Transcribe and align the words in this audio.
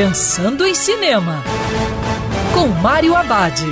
Pensando 0.00 0.64
em 0.64 0.76
Cinema, 0.76 1.42
com 2.54 2.68
Mário 2.68 3.16
Abad. 3.16 3.64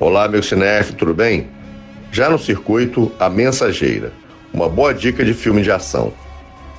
Olá, 0.00 0.26
meu 0.26 0.42
cinef, 0.42 0.92
tudo 0.94 1.14
bem? 1.14 1.46
Já 2.10 2.28
no 2.28 2.36
circuito, 2.36 3.12
A 3.16 3.30
Mensageira, 3.30 4.12
uma 4.52 4.68
boa 4.68 4.92
dica 4.92 5.24
de 5.24 5.32
filme 5.32 5.62
de 5.62 5.70
ação. 5.70 6.12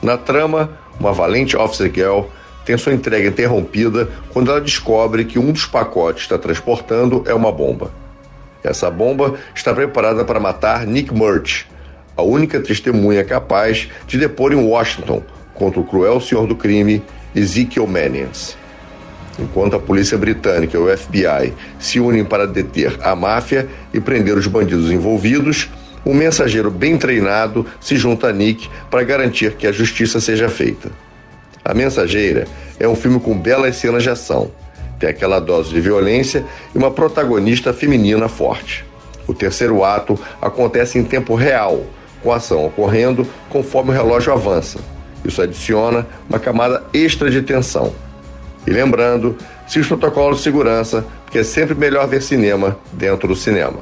Na 0.04 0.18
trama, 0.18 0.78
uma 1.00 1.14
valente 1.14 1.56
officer 1.56 1.90
girl 1.90 2.24
tem 2.66 2.78
sua 2.78 2.94
entrega 2.94 3.30
interrompida 3.30 4.10
quando 4.34 4.52
ela 4.52 4.60
descobre 4.60 5.24
que 5.24 5.40
um 5.40 5.54
dos 5.54 5.66
pacotes 5.66 6.26
que 6.26 6.34
está 6.34 6.38
transportando 6.38 7.24
é 7.26 7.34
uma 7.34 7.54
bomba. 7.54 7.90
Essa 8.62 8.92
bomba 8.92 9.36
está 9.56 9.74
preparada 9.74 10.26
para 10.26 10.42
matar 10.42 10.86
Nick 10.86 11.14
Murch, 11.14 11.70
a 12.18 12.22
única 12.22 12.60
testemunha 12.60 13.24
capaz 13.24 13.88
de 14.06 14.18
depor 14.18 14.52
em 14.52 14.58
Washington 14.58 15.24
contra 15.54 15.80
o 15.80 15.86
cruel 15.86 16.20
senhor 16.20 16.46
do 16.46 16.56
crime 16.56 17.02
Ezekiel 17.36 17.88
Mannings. 17.88 18.58
Enquanto 19.38 19.76
a 19.76 19.80
polícia 19.80 20.18
britânica 20.18 20.78
e 20.78 20.80
o 20.80 20.98
FBI 20.98 21.54
se 21.80 22.00
unem 22.00 22.26
para 22.26 22.46
deter 22.46 22.98
a 23.02 23.16
máfia 23.16 23.70
e 23.94 24.00
prender 24.00 24.38
os 24.38 24.48
bandidos 24.48 24.92
envolvidos, 24.92 25.70
um 26.06 26.14
mensageiro 26.14 26.70
bem 26.70 26.98
treinado 26.98 27.66
se 27.80 27.96
junta 27.96 28.28
a 28.28 28.34
Nick 28.34 28.70
para 28.90 29.04
garantir 29.04 29.54
que 29.54 29.68
a 29.68 29.72
justiça 29.72 30.20
seja 30.20 30.50
feita. 30.50 30.90
A 31.64 31.74
Mensageira 31.74 32.48
é 32.80 32.88
um 32.88 32.96
filme 32.96 33.20
com 33.20 33.38
belas 33.38 33.76
cenas 33.76 34.04
de 34.04 34.10
ação. 34.10 34.50
Tem 34.98 35.10
aquela 35.10 35.40
dose 35.40 35.70
de 35.70 35.80
violência 35.80 36.44
e 36.74 36.78
uma 36.78 36.92
protagonista 36.92 37.74
feminina 37.74 38.28
forte. 38.28 38.86
O 39.28 39.34
terceiro 39.34 39.84
ato 39.84 40.20
acontece 40.42 40.98
em 40.98 41.04
tempo 41.04 41.36
real, 41.36 41.86
com 42.24 42.32
a 42.32 42.38
ação 42.38 42.66
ocorrendo 42.66 43.28
conforme 43.50 43.92
o 43.92 43.94
relógio 43.94 44.34
avança. 44.34 44.80
Isso 45.24 45.42
adiciona 45.42 46.08
uma 46.30 46.40
camada 46.40 46.84
extra 46.94 47.30
de 47.30 47.42
tensão. 47.42 47.94
E 48.66 48.72
lembrando, 48.72 49.38
se 49.68 49.80
os 49.80 49.88
protocolos 49.88 50.38
de 50.38 50.44
segurança, 50.44 51.06
porque 51.26 51.40
é 51.40 51.44
sempre 51.44 51.76
melhor 51.76 52.08
ver 52.08 52.22
cinema 52.22 52.78
dentro 52.92 53.28
do 53.28 53.36
cinema. 53.36 53.80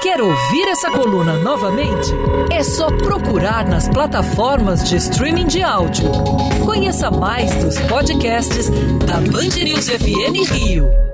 Quer 0.00 0.20
ouvir 0.20 0.68
essa 0.68 0.90
coluna 0.90 1.34
novamente? 1.38 2.12
É 2.52 2.62
só 2.62 2.86
procurar 2.86 3.66
nas 3.68 3.88
plataformas 3.88 4.88
de 4.88 4.96
streaming 4.96 5.46
de 5.46 5.60
áudio. 5.60 6.08
Conheça 6.64 7.10
mais 7.10 7.52
dos 7.56 7.78
podcasts 7.80 8.70
da 9.04 9.14
Band 9.14 9.62
News 9.62 9.88
FM 9.88 10.52
Rio. 10.52 11.07